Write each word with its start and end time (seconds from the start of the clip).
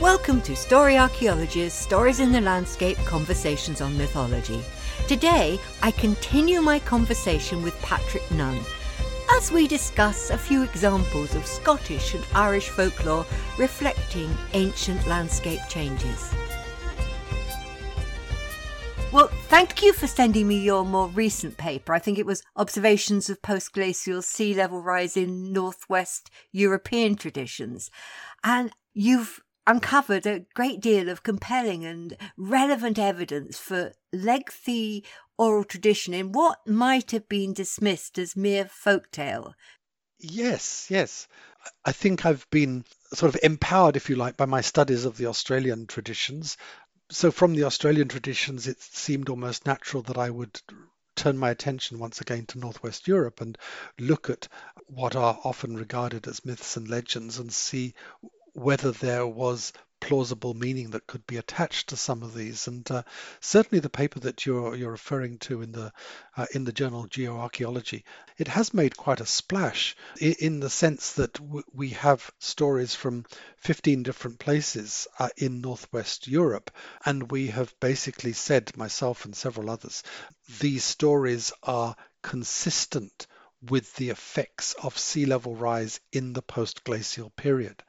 Welcome 0.00 0.40
to 0.42 0.56
Story 0.56 0.96
Archaeology's 0.96 1.74
Stories 1.74 2.20
in 2.20 2.32
the 2.32 2.40
Landscape 2.40 2.96
Conversations 3.04 3.82
on 3.82 3.98
Mythology. 3.98 4.62
Today, 5.06 5.60
I 5.82 5.90
continue 5.90 6.62
my 6.62 6.78
conversation 6.78 7.62
with 7.62 7.78
Patrick 7.82 8.22
Nunn 8.30 8.58
as 9.32 9.52
we 9.52 9.68
discuss 9.68 10.30
a 10.30 10.38
few 10.38 10.62
examples 10.62 11.34
of 11.34 11.44
Scottish 11.44 12.14
and 12.14 12.24
Irish 12.34 12.70
folklore 12.70 13.26
reflecting 13.58 14.34
ancient 14.54 15.06
landscape 15.06 15.60
changes. 15.68 16.32
Well, 19.12 19.28
thank 19.48 19.82
you 19.82 19.92
for 19.92 20.06
sending 20.06 20.48
me 20.48 20.60
your 20.60 20.86
more 20.86 21.08
recent 21.08 21.58
paper. 21.58 21.92
I 21.92 21.98
think 21.98 22.18
it 22.18 22.24
was 22.24 22.42
Observations 22.56 23.28
of 23.28 23.42
Postglacial 23.42 24.24
Sea 24.24 24.54
Level 24.54 24.80
Rise 24.80 25.18
in 25.18 25.52
Northwest 25.52 26.30
European 26.52 27.16
Traditions. 27.16 27.90
And 28.42 28.72
you've 28.94 29.42
uncovered 29.70 30.26
a 30.26 30.44
great 30.54 30.80
deal 30.80 31.08
of 31.08 31.22
compelling 31.22 31.84
and 31.84 32.16
relevant 32.36 32.98
evidence 32.98 33.56
for 33.56 33.92
lengthy 34.12 35.04
oral 35.38 35.64
tradition 35.64 36.12
in 36.12 36.32
what 36.32 36.58
might 36.66 37.12
have 37.12 37.28
been 37.28 37.54
dismissed 37.54 38.18
as 38.18 38.36
mere 38.36 38.64
folktale. 38.64 39.54
Yes, 40.18 40.88
yes. 40.90 41.28
I 41.84 41.92
think 41.92 42.26
I've 42.26 42.48
been 42.50 42.84
sort 43.14 43.34
of 43.34 43.40
empowered, 43.42 43.96
if 43.96 44.10
you 44.10 44.16
like, 44.16 44.36
by 44.36 44.46
my 44.46 44.60
studies 44.60 45.04
of 45.04 45.16
the 45.16 45.26
Australian 45.26 45.86
traditions. 45.86 46.56
So, 47.10 47.30
from 47.30 47.54
the 47.54 47.64
Australian 47.64 48.08
traditions, 48.08 48.66
it 48.66 48.80
seemed 48.80 49.28
almost 49.28 49.66
natural 49.66 50.02
that 50.04 50.18
I 50.18 50.30
would 50.30 50.60
turn 51.16 51.38
my 51.38 51.50
attention 51.50 51.98
once 51.98 52.20
again 52.20 52.46
to 52.46 52.58
Northwest 52.58 53.06
Europe 53.06 53.40
and 53.40 53.56
look 53.98 54.30
at 54.30 54.48
what 54.86 55.16
are 55.16 55.38
often 55.44 55.76
regarded 55.76 56.26
as 56.26 56.44
myths 56.44 56.76
and 56.76 56.88
legends 56.88 57.38
and 57.38 57.52
see 57.52 57.94
whether 58.54 58.92
there 58.92 59.26
was 59.26 59.72
plausible 60.00 60.54
meaning 60.54 60.90
that 60.90 61.06
could 61.06 61.26
be 61.26 61.36
attached 61.36 61.90
to 61.90 61.96
some 61.96 62.22
of 62.22 62.34
these. 62.34 62.66
And 62.66 62.90
uh, 62.90 63.02
certainly 63.40 63.80
the 63.80 63.90
paper 63.90 64.18
that 64.20 64.46
you're 64.46 64.74
you're 64.74 64.90
referring 64.90 65.38
to 65.40 65.60
in 65.62 65.72
the 65.72 65.92
uh, 66.36 66.46
in 66.54 66.64
the 66.64 66.72
journal 66.72 67.06
Geoarchaeology, 67.06 68.02
it 68.38 68.48
has 68.48 68.72
made 68.72 68.96
quite 68.96 69.20
a 69.20 69.26
splash 69.26 69.94
in, 70.18 70.34
in 70.40 70.60
the 70.60 70.70
sense 70.70 71.12
that 71.12 71.34
w- 71.34 71.62
we 71.72 71.90
have 71.90 72.30
stories 72.38 72.94
from 72.94 73.26
15 73.58 74.02
different 74.02 74.38
places 74.38 75.06
uh, 75.18 75.28
in 75.36 75.60
northwest 75.60 76.26
Europe, 76.26 76.70
and 77.04 77.30
we 77.30 77.48
have 77.48 77.78
basically 77.78 78.32
said, 78.32 78.76
myself 78.76 79.26
and 79.26 79.36
several 79.36 79.68
others, 79.68 80.02
these 80.60 80.82
stories 80.82 81.52
are 81.62 81.94
consistent 82.22 83.26
with 83.68 83.94
the 83.96 84.10
effects 84.10 84.74
of 84.82 84.98
sea 84.98 85.26
level 85.26 85.54
rise 85.54 86.00
in 86.12 86.32
the 86.32 86.42
post-glacial 86.42 87.30
period. 87.30 87.82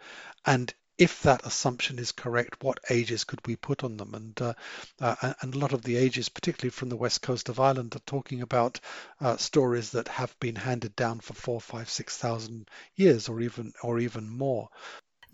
And 0.46 0.74
if 0.98 1.24
that 1.24 1.46
assumption 1.46 1.98
is 1.98 2.12
correct, 2.12 2.64
what 2.64 2.80
ages 2.90 3.24
could 3.24 3.40
we 3.48 3.56
put 3.56 3.84
on 3.84 3.98
them? 3.98 4.14
And 4.14 4.40
uh, 4.42 4.54
uh, 5.00 5.34
and 5.42 5.56
a 5.56 5.58
lot 5.58 5.74
of 5.74 5.82
the 5.82 5.96
ages, 5.96 6.30
particularly 6.30 6.70
from 6.70 6.90
the 6.90 6.98
west 6.98 7.22
coast 7.22 7.50
of 7.50 7.60
Ireland, 7.60 7.96
are 7.96 8.00
talking 8.06 8.42
about 8.42 8.80
uh, 9.20 9.38
stories 9.38 9.92
that 9.92 10.08
have 10.10 10.40
been 10.40 10.56
handed 10.56 10.96
down 10.96 11.20
for 11.20 11.34
four, 11.34 11.60
five, 11.60 11.90
six 11.90 12.18
thousand 12.18 12.70
years, 12.96 13.30
or 13.30 13.42
even 13.42 13.74
or 13.82 14.00
even 14.00 14.30
more. 14.30 14.70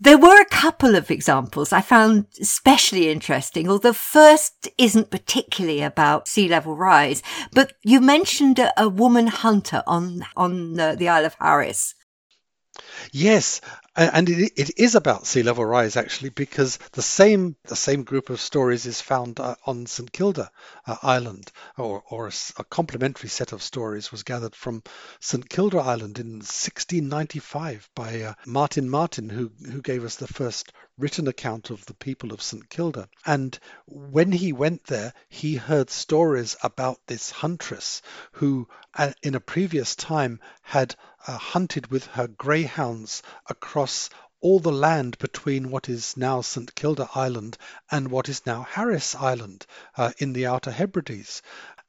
There 0.00 0.18
were 0.18 0.40
a 0.40 0.44
couple 0.44 0.94
of 0.94 1.10
examples 1.10 1.72
I 1.72 1.80
found 1.80 2.26
especially 2.40 3.10
interesting. 3.10 3.68
Although 3.68 3.92
first 3.92 4.68
isn't 4.78 5.10
particularly 5.10 5.82
about 5.82 6.28
sea 6.28 6.48
level 6.48 6.76
rise, 6.76 7.20
but 7.52 7.72
you 7.82 8.00
mentioned 8.00 8.60
a, 8.60 8.72
a 8.80 8.88
woman 8.88 9.26
hunter 9.26 9.82
on 9.86 10.24
on 10.36 10.78
uh, 10.78 10.94
the 10.94 11.08
Isle 11.08 11.24
of 11.24 11.36
Harris. 11.40 11.94
Yes, 13.12 13.60
and 13.96 14.28
it, 14.28 14.52
it 14.56 14.78
is 14.78 14.94
about 14.94 15.26
sea 15.26 15.42
level 15.42 15.64
rise 15.64 15.96
actually, 15.96 16.30
because 16.30 16.78
the 16.92 17.02
same 17.02 17.56
the 17.64 17.76
same 17.76 18.04
group 18.04 18.30
of 18.30 18.40
stories 18.40 18.86
is 18.86 19.00
found 19.00 19.40
uh, 19.40 19.56
on 19.66 19.86
St 19.86 20.10
Kilda 20.12 20.50
uh, 20.86 20.96
Island, 21.02 21.50
or, 21.76 22.02
or 22.10 22.30
complementary 22.70 23.28
set 23.28 23.52
of 23.52 23.62
stories 23.62 24.12
was 24.12 24.22
gathered 24.22 24.54
from 24.54 24.82
St 25.20 25.48
Kilda 25.48 25.78
Island 25.78 26.18
in 26.18 26.34
1695 26.36 27.88
by 27.94 28.22
uh, 28.22 28.34
Martin 28.46 28.88
Martin, 28.88 29.28
who 29.28 29.50
who 29.70 29.82
gave 29.82 30.04
us 30.04 30.16
the 30.16 30.28
first 30.28 30.72
written 30.98 31.28
account 31.28 31.70
of 31.70 31.84
the 31.86 31.94
people 31.94 32.32
of 32.32 32.42
St 32.42 32.68
Kilda. 32.68 33.08
And 33.24 33.58
when 33.86 34.32
he 34.32 34.52
went 34.52 34.84
there, 34.84 35.12
he 35.28 35.54
heard 35.56 35.90
stories 35.90 36.56
about 36.62 36.98
this 37.06 37.30
huntress 37.30 38.02
who, 38.32 38.68
uh, 38.94 39.12
in 39.22 39.34
a 39.34 39.40
previous 39.40 39.94
time, 39.94 40.40
had 40.62 40.94
hunted 41.26 41.88
with 41.88 42.06
her 42.06 42.28
greyhounds 42.28 43.22
across 43.48 44.10
all 44.40 44.60
the 44.60 44.72
land 44.72 45.18
between 45.18 45.70
what 45.70 45.88
is 45.88 46.16
now 46.16 46.40
St 46.40 46.72
Kilda 46.74 47.08
Island 47.14 47.58
and 47.90 48.10
what 48.10 48.28
is 48.28 48.46
now 48.46 48.62
Harris 48.62 49.14
Island 49.14 49.66
uh, 49.96 50.12
in 50.18 50.32
the 50.32 50.46
Outer 50.46 50.70
Hebrides. 50.70 51.42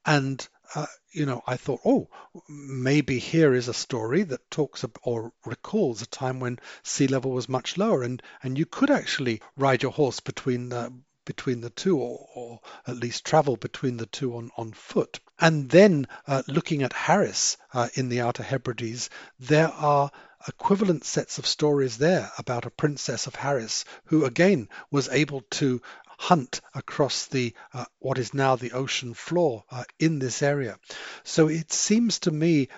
And 0.05 0.47
uh, 0.75 0.85
you 1.11 1.25
know, 1.25 1.41
I 1.47 1.57
thought, 1.57 1.81
oh, 1.83 2.09
maybe 2.47 3.17
here 3.17 3.53
is 3.53 3.67
a 3.67 3.73
story 3.73 4.23
that 4.23 4.51
talks 4.51 4.85
or 5.03 5.33
recalls 5.45 6.01
a 6.01 6.05
time 6.05 6.39
when 6.39 6.59
sea 6.83 7.07
level 7.07 7.31
was 7.31 7.49
much 7.49 7.77
lower, 7.77 8.03
and 8.03 8.21
and 8.43 8.57
you 8.57 8.65
could 8.65 8.91
actually 8.91 9.41
ride 9.57 9.81
your 9.81 9.91
horse 9.91 10.19
between 10.19 10.69
the 10.69 10.93
between 11.29 11.61
the 11.61 11.69
two, 11.69 11.95
or, 11.95 12.27
or 12.33 12.59
at 12.87 12.97
least 12.97 13.23
travel 13.23 13.55
between 13.55 13.97
the 13.97 14.07
two 14.07 14.35
on, 14.35 14.49
on 14.57 14.71
foot. 14.71 15.19
And 15.39 15.69
then 15.69 16.07
uh, 16.25 16.41
looking 16.47 16.81
at 16.81 16.91
Harris 16.91 17.55
uh, 17.71 17.87
in 17.93 18.09
the 18.09 18.21
Outer 18.21 18.41
Hebrides, 18.41 19.11
there 19.39 19.67
are 19.67 20.09
equivalent 20.47 21.03
sets 21.03 21.37
of 21.37 21.45
stories 21.45 21.99
there 21.99 22.31
about 22.39 22.65
a 22.65 22.71
princess 22.71 23.27
of 23.27 23.35
Harris 23.35 23.85
who 24.05 24.25
again 24.25 24.69
was 24.89 25.07
able 25.09 25.41
to 25.51 25.83
hunt 26.17 26.61
across 26.73 27.27
the 27.27 27.53
uh, 27.75 27.85
what 27.99 28.17
is 28.17 28.33
now 28.33 28.55
the 28.55 28.71
ocean 28.71 29.13
floor 29.13 29.63
uh, 29.69 29.83
in 29.99 30.17
this 30.17 30.41
area. 30.41 30.79
So 31.23 31.47
it 31.47 31.71
seems 31.71 32.19
to 32.21 32.31
me 32.31 32.69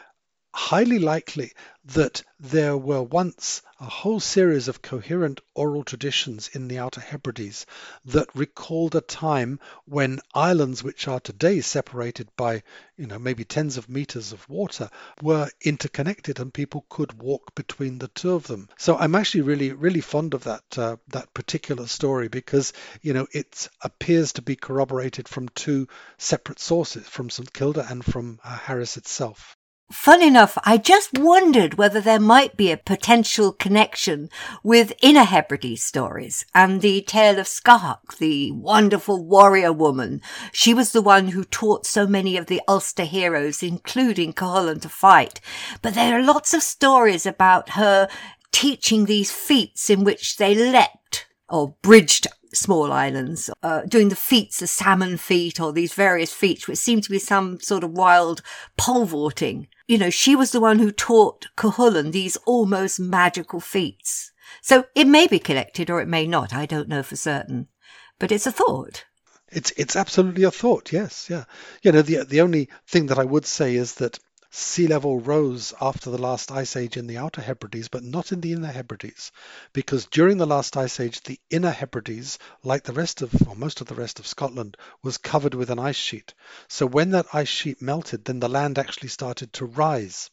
highly 0.53 0.99
likely 0.99 1.51
that 1.85 2.21
there 2.39 2.77
were 2.77 3.01
once 3.01 3.61
a 3.79 3.85
whole 3.85 4.19
series 4.19 4.67
of 4.67 4.81
coherent 4.81 5.41
oral 5.55 5.83
traditions 5.83 6.49
in 6.53 6.67
the 6.67 6.77
Outer 6.77 7.01
Hebrides 7.01 7.65
that 8.05 8.35
recalled 8.35 8.95
a 8.95 9.01
time 9.01 9.59
when 9.85 10.19
islands 10.35 10.83
which 10.83 11.07
are 11.07 11.19
today 11.19 11.61
separated 11.61 12.29
by, 12.35 12.63
you 12.97 13.07
know, 13.07 13.17
maybe 13.17 13.43
tens 13.43 13.77
of 13.77 13.89
meters 13.89 14.31
of 14.33 14.47
water 14.49 14.89
were 15.21 15.49
interconnected 15.61 16.39
and 16.39 16.53
people 16.53 16.85
could 16.89 17.21
walk 17.21 17.55
between 17.55 17.97
the 17.97 18.09
two 18.09 18.33
of 18.33 18.45
them. 18.47 18.69
So 18.77 18.97
I'm 18.97 19.15
actually 19.15 19.41
really, 19.41 19.71
really 19.71 20.01
fond 20.01 20.33
of 20.33 20.43
that 20.43 20.77
uh, 20.77 20.97
that 21.07 21.33
particular 21.33 21.87
story 21.87 22.27
because, 22.27 22.73
you 23.01 23.13
know, 23.13 23.27
it 23.31 23.69
appears 23.81 24.33
to 24.33 24.41
be 24.41 24.55
corroborated 24.55 25.27
from 25.27 25.49
two 25.49 25.87
separate 26.17 26.59
sources, 26.59 27.07
from 27.07 27.29
St 27.29 27.51
Kilda 27.51 27.87
and 27.89 28.05
from 28.05 28.39
uh, 28.43 28.57
Harris 28.57 28.97
itself. 28.97 29.57
Fun 29.91 30.21
enough, 30.21 30.57
I 30.63 30.77
just 30.77 31.19
wondered 31.19 31.73
whether 31.73 31.99
there 31.99 32.19
might 32.19 32.55
be 32.55 32.71
a 32.71 32.77
potential 32.77 33.51
connection 33.51 34.29
with 34.63 34.93
Inner 35.01 35.25
Hebrides 35.25 35.83
stories 35.83 36.45
and 36.55 36.81
the 36.81 37.01
tale 37.01 37.37
of 37.37 37.45
Scáthach, 37.45 38.17
the 38.17 38.51
wonderful 38.53 39.23
warrior 39.23 39.73
woman. 39.73 40.21
She 40.53 40.73
was 40.73 40.93
the 40.93 41.01
one 41.01 41.29
who 41.29 41.43
taught 41.43 41.85
so 41.85 42.07
many 42.07 42.37
of 42.37 42.45
the 42.45 42.61
Ulster 42.69 43.03
heroes, 43.03 43.61
including 43.61 44.31
Cuchulainn, 44.31 44.81
to 44.81 44.89
fight. 44.89 45.41
But 45.81 45.93
there 45.93 46.17
are 46.17 46.23
lots 46.23 46.53
of 46.53 46.63
stories 46.63 47.25
about 47.25 47.71
her 47.71 48.07
teaching 48.53 49.05
these 49.05 49.31
feats 49.31 49.89
in 49.89 50.05
which 50.05 50.37
they 50.37 50.55
leapt 50.55 51.27
or 51.49 51.75
bridged 51.81 52.27
small 52.53 52.91
islands, 52.91 53.49
uh, 53.63 53.81
doing 53.81 54.09
the 54.09 54.15
feats, 54.15 54.59
the 54.59 54.67
salmon 54.67 55.17
feat 55.17 55.59
or 55.59 55.71
these 55.71 55.93
various 55.93 56.33
feats, 56.33 56.67
which 56.67 56.77
seem 56.77 57.01
to 57.01 57.09
be 57.09 57.19
some 57.19 57.59
sort 57.59 57.83
of 57.83 57.91
wild 57.91 58.41
pole 58.77 59.05
vaulting 59.05 59.67
you 59.91 59.97
know, 59.97 60.09
she 60.09 60.37
was 60.37 60.53
the 60.53 60.61
one 60.61 60.79
who 60.79 60.89
taught 60.89 61.47
Cuchulainn 61.57 62.13
these 62.13 62.37
almost 62.45 62.97
magical 62.97 63.59
feats. 63.59 64.31
So 64.61 64.85
it 64.95 65.05
may 65.05 65.27
be 65.27 65.37
connected 65.37 65.89
or 65.89 65.99
it 65.99 66.07
may 66.07 66.25
not. 66.25 66.53
I 66.53 66.65
don't 66.65 66.87
know 66.87 67.03
for 67.03 67.17
certain, 67.17 67.67
but 68.17 68.31
it's 68.31 68.47
a 68.47 68.53
thought. 68.53 69.03
It's 69.51 69.71
it's 69.71 69.97
absolutely 69.97 70.43
a 70.43 70.51
thought. 70.51 70.93
Yes, 70.93 71.29
yeah. 71.29 71.43
You 71.83 71.91
know, 71.91 72.01
the 72.01 72.23
the 72.23 72.39
only 72.39 72.69
thing 72.87 73.07
that 73.07 73.19
I 73.19 73.25
would 73.25 73.45
say 73.45 73.75
is 73.75 73.95
that 73.95 74.17
sea 74.53 74.85
level 74.85 75.19
rose 75.19 75.73
after 75.79 76.11
the 76.11 76.17
last 76.17 76.51
ice 76.51 76.75
age 76.75 76.97
in 76.97 77.07
the 77.07 77.17
Outer 77.17 77.41
Hebrides, 77.41 77.87
but 77.87 78.03
not 78.03 78.33
in 78.33 78.41
the 78.41 78.51
Inner 78.51 78.71
Hebrides, 78.71 79.31
because 79.71 80.05
during 80.05 80.37
the 80.37 80.45
last 80.45 80.75
ice 80.75 80.99
age, 80.99 81.21
the 81.21 81.39
Inner 81.49 81.71
Hebrides, 81.71 82.37
like 82.61 82.83
the 82.83 82.93
rest 82.93 83.21
of, 83.21 83.33
or 83.47 83.55
most 83.55 83.79
of 83.79 83.87
the 83.87 83.95
rest 83.95 84.19
of 84.19 84.27
Scotland, 84.27 84.75
was 85.01 85.17
covered 85.17 85.53
with 85.53 85.69
an 85.69 85.79
ice 85.79 85.95
sheet. 85.95 86.33
So 86.67 86.85
when 86.85 87.11
that 87.11 87.33
ice 87.33 87.47
sheet 87.47 87.81
melted, 87.81 88.25
then 88.25 88.41
the 88.41 88.49
land 88.49 88.77
actually 88.77 89.09
started 89.09 89.53
to 89.53 89.65
rise. 89.65 90.29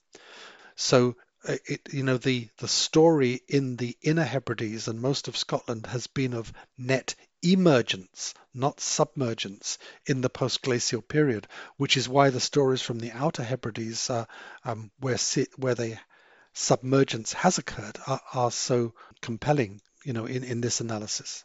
So 0.75 1.17
uh, 1.49 1.57
it, 1.67 1.89
you 1.93 2.03
know, 2.03 2.17
the 2.17 2.49
the 2.59 2.67
story 2.67 3.43
in 3.47 3.77
the 3.77 3.97
Inner 4.03 4.25
Hebrides 4.25 4.89
and 4.89 5.01
most 5.01 5.29
of 5.29 5.37
Scotland 5.37 5.87
has 5.87 6.09
been 6.09 6.35
of 6.35 6.53
net 6.77 7.15
emergence, 7.43 8.35
not 8.55 8.81
submergence, 8.81 9.79
in 10.07 10.21
the 10.21 10.31
post-glacial 10.31 11.03
period, 11.03 11.47
which 11.77 11.97
is 11.97 12.09
why 12.09 12.31
the 12.31 12.41
stories 12.41 12.83
from 12.83 12.99
the 12.99 13.13
Outer 13.13 13.43
Hebrides, 13.43 14.11
uh, 14.11 14.25
um, 14.65 14.91
where 14.99 15.19
where 15.57 15.75
the 15.75 15.99
submergence 16.53 17.33
has 17.33 17.59
occurred, 17.59 17.99
are, 18.07 18.21
are 18.35 18.51
so 18.51 18.95
compelling, 19.23 19.81
you 20.05 20.13
know, 20.13 20.27
in, 20.27 20.45
in 20.45 20.61
this 20.61 20.81
analysis. 20.81 21.45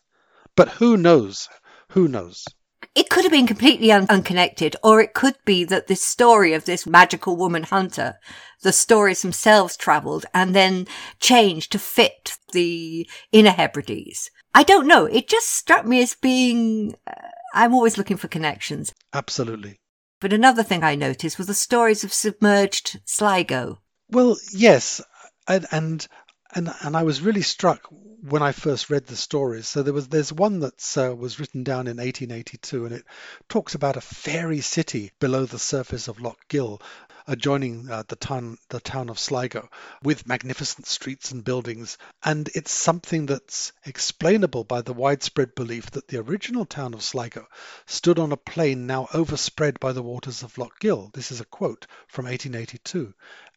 But 0.55 0.69
who 0.69 0.97
knows? 0.97 1.49
Who 1.89 2.07
knows? 2.07 2.45
It 2.95 3.09
could 3.09 3.23
have 3.23 3.31
been 3.31 3.47
completely 3.47 3.91
un- 3.91 4.05
unconnected, 4.09 4.75
or 4.83 5.01
it 5.01 5.13
could 5.13 5.35
be 5.45 5.63
that 5.65 5.87
this 5.87 6.03
story 6.03 6.53
of 6.53 6.65
this 6.65 6.85
magical 6.85 7.35
woman 7.35 7.63
hunter, 7.63 8.19
the 8.61 8.71
stories 8.71 9.23
themselves 9.23 9.75
travelled 9.75 10.25
and 10.33 10.55
then 10.55 10.87
changed 11.19 11.71
to 11.71 11.79
fit 11.79 12.37
the 12.51 13.07
Inner 13.31 13.51
Hebrides. 13.51 14.29
I 14.53 14.63
don't 14.63 14.87
know. 14.87 15.05
It 15.05 15.27
just 15.27 15.49
struck 15.49 15.85
me 15.85 16.01
as 16.03 16.13
being. 16.13 16.93
Uh, 17.07 17.13
I'm 17.55 17.73
always 17.73 17.97
looking 17.97 18.17
for 18.17 18.27
connections. 18.27 18.93
Absolutely. 19.11 19.79
But 20.19 20.33
another 20.33 20.63
thing 20.63 20.83
I 20.83 20.95
noticed 20.95 21.37
was 21.37 21.47
the 21.47 21.53
stories 21.53 22.03
of 22.03 22.13
submerged 22.13 23.01
Sligo. 23.05 23.79
Well, 24.09 24.37
yes, 24.51 25.01
and 25.47 25.65
and 25.71 26.07
and, 26.55 26.73
and 26.81 26.95
I 26.95 27.03
was 27.03 27.21
really 27.21 27.41
struck 27.41 27.87
when 28.21 28.41
I 28.41 28.53
first 28.53 28.89
read 28.89 29.05
the 29.07 29.17
stories. 29.17 29.67
So 29.67 29.83
there 29.83 29.93
was 29.93 30.07
there's 30.07 30.31
one 30.31 30.59
that 30.59 30.97
uh, 30.97 31.13
was 31.15 31.39
written 31.39 31.63
down 31.63 31.87
in 31.87 31.97
1882, 31.97 32.85
and 32.85 32.95
it 32.95 33.05
talks 33.49 33.75
about 33.75 33.97
a 33.97 34.01
fairy 34.01 34.61
city 34.61 35.11
below 35.19 35.45
the 35.45 35.59
surface 35.59 36.07
of 36.07 36.21
Lough 36.21 36.37
Gill, 36.47 36.81
adjoining 37.27 37.89
uh, 37.89 38.03
the 38.07 38.15
town 38.15 38.57
the 38.69 38.79
town 38.79 39.09
of 39.09 39.19
Sligo, 39.19 39.67
with 40.03 40.27
magnificent 40.27 40.85
streets 40.85 41.31
and 41.31 41.43
buildings. 41.43 41.97
And 42.23 42.49
it's 42.55 42.71
something 42.71 43.25
that's 43.25 43.73
explainable 43.85 44.63
by 44.63 44.81
the 44.81 44.93
widespread 44.93 45.55
belief 45.55 45.91
that 45.91 46.07
the 46.07 46.19
original 46.19 46.65
town 46.65 46.93
of 46.93 47.03
Sligo 47.03 47.47
stood 47.87 48.19
on 48.19 48.31
a 48.31 48.37
plain 48.37 48.87
now 48.87 49.07
overspread 49.13 49.79
by 49.79 49.91
the 49.91 50.03
waters 50.03 50.43
of 50.43 50.57
Lough 50.57 50.71
Gill. 50.79 51.09
This 51.13 51.31
is 51.31 51.41
a 51.41 51.45
quote 51.45 51.87
from 52.07 52.25
1882, 52.25 53.13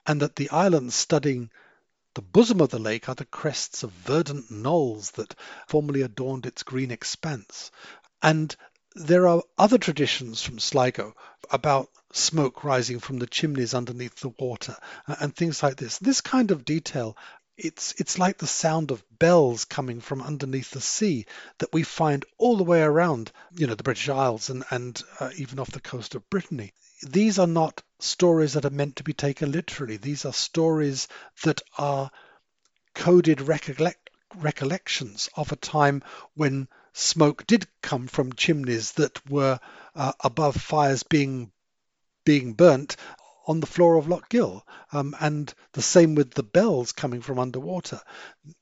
and 0.06 0.22
that 0.22 0.36
the 0.36 0.50
islands 0.50 0.94
studding 0.94 1.50
the 2.16 2.22
bosom 2.22 2.62
of 2.62 2.70
the 2.70 2.78
lake 2.78 3.10
are 3.10 3.14
the 3.14 3.26
crests 3.26 3.82
of 3.82 3.92
verdant 3.92 4.50
knolls 4.50 5.10
that 5.12 5.34
formerly 5.66 6.00
adorned 6.00 6.46
its 6.46 6.62
green 6.62 6.90
expanse. 6.90 7.70
And 8.22 8.56
there 8.94 9.28
are 9.28 9.42
other 9.58 9.76
traditions 9.76 10.40
from 10.40 10.58
Sligo 10.58 11.14
about 11.50 11.90
smoke 12.14 12.64
rising 12.64 13.00
from 13.00 13.18
the 13.18 13.26
chimneys 13.26 13.74
underneath 13.74 14.18
the 14.20 14.30
water 14.30 14.78
and 15.06 15.36
things 15.36 15.62
like 15.62 15.76
this. 15.76 15.98
This 15.98 16.22
kind 16.22 16.50
of 16.50 16.64
detail 16.64 17.18
it's 17.58 17.92
it's 17.98 18.18
like 18.18 18.38
the 18.38 18.46
sound 18.46 18.90
of 18.90 19.04
bells 19.18 19.66
coming 19.66 20.00
from 20.00 20.22
underneath 20.22 20.70
the 20.70 20.80
sea 20.80 21.26
that 21.58 21.72
we 21.74 21.82
find 21.82 22.24
all 22.38 22.56
the 22.56 22.64
way 22.64 22.80
around 22.80 23.32
you 23.54 23.66
know 23.66 23.74
the 23.74 23.82
british 23.82 24.10
isles 24.10 24.50
and 24.50 24.62
and 24.70 25.02
uh, 25.20 25.30
even 25.38 25.58
off 25.58 25.70
the 25.70 25.80
coast 25.80 26.14
of 26.14 26.28
brittany 26.28 26.74
these 27.12 27.38
are 27.38 27.46
not 27.46 27.82
stories 27.98 28.54
that 28.54 28.64
are 28.64 28.70
meant 28.70 28.96
to 28.96 29.04
be 29.04 29.12
taken 29.12 29.52
literally. 29.52 29.96
These 29.96 30.24
are 30.24 30.32
stories 30.32 31.08
that 31.44 31.62
are 31.78 32.10
coded 32.94 33.40
recollect- 33.40 34.10
recollections 34.36 35.28
of 35.34 35.52
a 35.52 35.56
time 35.56 36.02
when 36.34 36.68
smoke 36.92 37.46
did 37.46 37.66
come 37.82 38.06
from 38.06 38.32
chimneys 38.32 38.92
that 38.92 39.30
were 39.30 39.60
uh, 39.94 40.12
above 40.20 40.56
fires 40.56 41.02
being 41.02 41.52
being 42.24 42.54
burnt 42.54 42.96
on 43.46 43.60
the 43.60 43.66
floor 43.66 43.96
of 43.96 44.08
Lough 44.08 44.22
Gill. 44.28 44.66
Um, 44.92 45.14
and 45.20 45.52
the 45.72 45.82
same 45.82 46.14
with 46.14 46.32
the 46.32 46.42
bells 46.42 46.92
coming 46.92 47.20
from 47.22 47.38
underwater. 47.38 48.00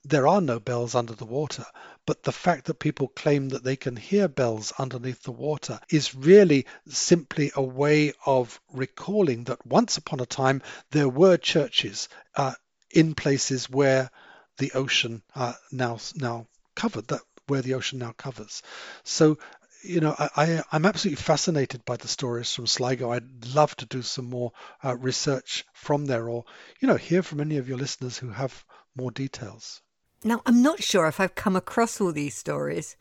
There 0.03 0.27
are 0.27 0.41
no 0.41 0.59
bells 0.59 0.95
under 0.95 1.13
the 1.13 1.25
water, 1.25 1.65
but 2.05 2.23
the 2.23 2.31
fact 2.31 2.65
that 2.65 2.79
people 2.79 3.07
claim 3.07 3.49
that 3.49 3.63
they 3.63 3.75
can 3.75 3.95
hear 3.95 4.27
bells 4.27 4.71
underneath 4.77 5.23
the 5.23 5.31
water 5.31 5.79
is 5.89 6.13
really 6.15 6.65
simply 6.87 7.51
a 7.55 7.63
way 7.63 8.13
of 8.25 8.59
recalling 8.71 9.45
that 9.45 9.65
once 9.65 9.97
upon 9.97 10.19
a 10.19 10.25
time 10.25 10.61
there 10.91 11.09
were 11.09 11.37
churches 11.37 12.07
uh, 12.35 12.53
in 12.91 13.15
places 13.15 13.69
where 13.69 14.09
the 14.57 14.71
ocean 14.73 15.21
uh, 15.35 15.53
now 15.71 15.97
now 16.15 16.47
covered 16.75 17.07
that 17.07 17.21
where 17.47 17.61
the 17.61 17.75
ocean 17.75 17.99
now 17.99 18.11
covers. 18.11 18.63
So 19.03 19.37
you 19.85 19.99
know, 19.99 20.15
I, 20.17 20.63
am 20.71 20.85
absolutely 20.85 21.21
fascinated 21.21 21.85
by 21.85 21.97
the 21.97 22.07
stories 22.07 22.53
from 22.53 22.67
Sligo. 22.67 23.11
I'd 23.11 23.53
love 23.53 23.75
to 23.77 23.85
do 23.85 24.01
some 24.01 24.25
more 24.25 24.51
uh, 24.83 24.95
research 24.97 25.65
from 25.73 26.05
there 26.05 26.27
or, 26.27 26.45
you 26.79 26.87
know, 26.87 26.95
hear 26.95 27.21
from 27.21 27.39
any 27.39 27.57
of 27.57 27.69
your 27.69 27.77
listeners 27.77 28.17
who 28.17 28.29
have 28.29 28.65
more 28.95 29.11
details. 29.11 29.81
Now, 30.23 30.41
I'm 30.45 30.61
not 30.61 30.81
sure 30.81 31.07
if 31.07 31.19
I've 31.19 31.35
come 31.35 31.55
across 31.55 32.01
all 32.01 32.11
these 32.11 32.35
stories. 32.35 32.95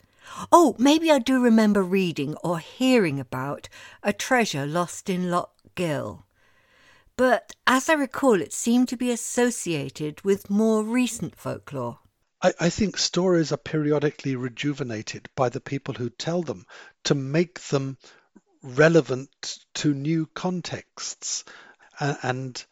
Oh, 0.52 0.74
maybe 0.78 1.10
I 1.10 1.18
do 1.18 1.42
remember 1.42 1.82
reading 1.82 2.34
or 2.42 2.58
hearing 2.58 3.20
about 3.20 3.68
a 4.02 4.12
treasure 4.12 4.66
lost 4.66 5.08
in 5.08 5.30
Lough 5.30 5.50
Gill. 5.74 6.24
But 7.16 7.54
as 7.66 7.88
I 7.88 7.94
recall, 7.94 8.40
it 8.40 8.52
seemed 8.52 8.88
to 8.88 8.96
be 8.96 9.10
associated 9.10 10.22
with 10.22 10.50
more 10.50 10.82
recent 10.82 11.36
folklore. 11.36 12.00
I, 12.44 12.52
I 12.60 12.68
think 12.68 12.98
stories 12.98 13.52
are 13.52 13.56
periodically 13.56 14.36
rejuvenated 14.36 15.30
by 15.34 15.48
the 15.48 15.62
people 15.62 15.94
who 15.94 16.10
tell 16.10 16.42
them 16.42 16.66
to 17.04 17.14
make 17.14 17.58
them 17.58 17.96
relevant 18.62 19.58
to 19.74 19.94
new 19.94 20.26
contexts. 20.26 21.44
And, 21.98 22.18
and 22.22 22.64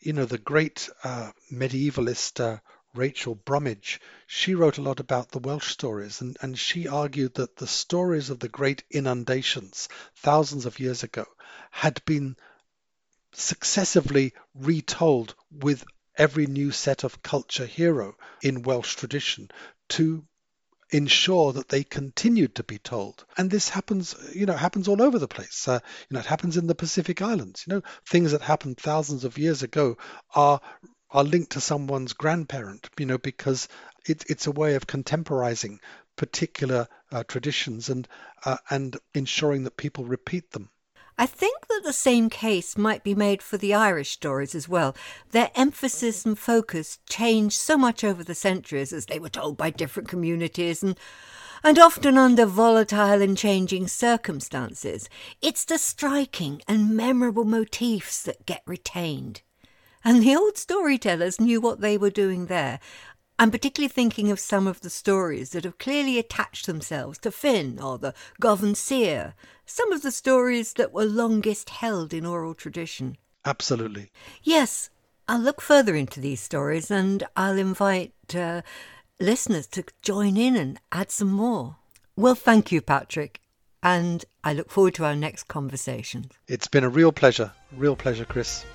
you 0.00 0.14
know, 0.14 0.24
the 0.24 0.38
great 0.38 0.90
uh, 1.04 1.30
medievalist 1.52 2.40
uh, 2.40 2.58
Rachel 2.92 3.36
Bromwich, 3.36 4.00
she 4.26 4.56
wrote 4.56 4.78
a 4.78 4.82
lot 4.82 4.98
about 4.98 5.30
the 5.30 5.38
Welsh 5.38 5.70
stories, 5.70 6.20
and, 6.20 6.36
and 6.40 6.58
she 6.58 6.88
argued 6.88 7.34
that 7.34 7.54
the 7.54 7.68
stories 7.68 8.30
of 8.30 8.40
the 8.40 8.48
great 8.48 8.82
inundations 8.90 9.88
thousands 10.16 10.66
of 10.66 10.80
years 10.80 11.04
ago 11.04 11.24
had 11.70 12.04
been 12.04 12.36
successively 13.32 14.32
retold 14.56 15.36
with 15.52 15.84
every 16.16 16.46
new 16.46 16.70
set 16.70 17.04
of 17.04 17.22
culture 17.22 17.66
hero 17.66 18.16
in 18.42 18.62
Welsh 18.62 18.96
tradition 18.96 19.50
to 19.90 20.24
ensure 20.92 21.52
that 21.52 21.68
they 21.68 21.84
continued 21.84 22.54
to 22.56 22.64
be 22.64 22.78
told. 22.78 23.24
And 23.36 23.50
this 23.50 23.68
happens, 23.68 24.14
you 24.34 24.46
know, 24.46 24.54
happens 24.54 24.88
all 24.88 25.00
over 25.00 25.18
the 25.18 25.28
place. 25.28 25.68
Uh, 25.68 25.80
you 26.08 26.14
know, 26.14 26.20
it 26.20 26.26
happens 26.26 26.56
in 26.56 26.66
the 26.66 26.74
Pacific 26.74 27.22
Islands. 27.22 27.64
You 27.66 27.74
know, 27.74 27.82
things 28.08 28.32
that 28.32 28.42
happened 28.42 28.78
thousands 28.78 29.24
of 29.24 29.38
years 29.38 29.62
ago 29.62 29.96
are 30.34 30.60
are 31.12 31.24
linked 31.24 31.52
to 31.52 31.60
someone's 31.60 32.12
grandparent. 32.12 32.88
You 32.98 33.06
know, 33.06 33.18
because 33.18 33.68
it, 34.06 34.24
it's 34.28 34.46
a 34.46 34.52
way 34.52 34.74
of 34.74 34.86
contemporizing 34.86 35.78
particular 36.16 36.88
uh, 37.12 37.24
traditions 37.24 37.88
and 37.88 38.08
uh, 38.44 38.58
and 38.68 38.96
ensuring 39.14 39.64
that 39.64 39.76
people 39.76 40.04
repeat 40.04 40.50
them. 40.50 40.70
I 41.20 41.26
think 41.26 41.68
that 41.68 41.82
the 41.84 41.92
same 41.92 42.30
case 42.30 42.78
might 42.78 43.04
be 43.04 43.14
made 43.14 43.42
for 43.42 43.58
the 43.58 43.74
Irish 43.74 44.12
stories 44.12 44.54
as 44.54 44.70
well. 44.70 44.96
Their 45.32 45.50
emphasis 45.54 46.24
and 46.24 46.38
focus 46.38 46.98
changed 47.10 47.58
so 47.58 47.76
much 47.76 48.02
over 48.02 48.24
the 48.24 48.34
centuries 48.34 48.90
as 48.90 49.04
they 49.04 49.18
were 49.18 49.28
told 49.28 49.58
by 49.58 49.68
different 49.68 50.08
communities 50.08 50.82
and 50.82 50.98
and 51.62 51.78
often 51.78 52.16
under 52.16 52.46
volatile 52.46 53.20
and 53.20 53.36
changing 53.36 53.88
circumstances. 53.88 55.10
It's 55.42 55.66
the 55.66 55.76
striking 55.76 56.62
and 56.66 56.96
memorable 56.96 57.44
motifs 57.44 58.22
that 58.22 58.46
get 58.46 58.62
retained. 58.64 59.42
And 60.02 60.22
the 60.22 60.34
old 60.34 60.56
storytellers 60.56 61.38
knew 61.38 61.60
what 61.60 61.82
they 61.82 61.98
were 61.98 62.08
doing 62.08 62.46
there, 62.46 62.80
I'm 63.40 63.50
particularly 63.50 63.88
thinking 63.88 64.30
of 64.30 64.38
some 64.38 64.66
of 64.66 64.82
the 64.82 64.90
stories 64.90 65.52
that 65.52 65.64
have 65.64 65.78
clearly 65.78 66.18
attached 66.18 66.66
themselves 66.66 67.16
to 67.20 67.32
Finn 67.32 67.80
or 67.80 67.96
the 67.96 68.12
Goban 68.38 68.74
Saor, 68.76 69.32
some 69.64 69.90
of 69.92 70.02
the 70.02 70.10
stories 70.10 70.74
that 70.74 70.92
were 70.92 71.06
longest 71.06 71.70
held 71.70 72.12
in 72.12 72.26
oral 72.26 72.52
tradition. 72.52 73.16
Absolutely. 73.46 74.10
Yes, 74.42 74.90
I'll 75.26 75.40
look 75.40 75.62
further 75.62 75.96
into 75.96 76.20
these 76.20 76.42
stories 76.42 76.90
and 76.90 77.26
I'll 77.34 77.56
invite 77.56 78.12
uh, 78.34 78.60
listeners 79.18 79.66
to 79.68 79.84
join 80.02 80.36
in 80.36 80.54
and 80.54 80.78
add 80.92 81.10
some 81.10 81.30
more. 81.30 81.76
Well, 82.16 82.34
thank 82.34 82.70
you, 82.70 82.82
Patrick, 82.82 83.40
and 83.82 84.22
I 84.44 84.52
look 84.52 84.70
forward 84.70 84.96
to 84.96 85.06
our 85.06 85.16
next 85.16 85.44
conversation. 85.44 86.30
It's 86.46 86.68
been 86.68 86.84
a 86.84 86.90
real 86.90 87.10
pleasure. 87.10 87.52
Real 87.74 87.96
pleasure, 87.96 88.26
Chris. 88.26 88.66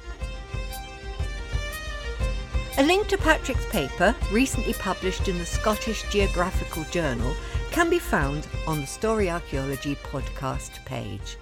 A 2.78 2.84
link 2.84 3.08
to 3.08 3.18
Patrick's 3.18 3.66
paper, 3.68 4.14
recently 4.34 4.74
published 4.74 5.30
in 5.30 5.38
the 5.38 5.46
Scottish 5.46 6.04
Geographical 6.12 6.84
Journal, 6.92 7.34
can 7.72 7.90
be 7.90 8.00
found 8.00 8.48
on 8.68 8.82
the 8.82 8.86
Story 8.86 9.30
Archaeology 9.30 9.96
podcast 9.96 10.84
page. 10.84 11.38